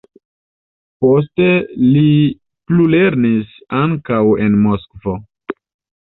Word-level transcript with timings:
Poste 1.03 1.49
li 1.81 2.05
plulernis 2.71 3.51
ankaŭ 3.81 4.23
en 4.47 4.57
Moskvo. 4.63 5.15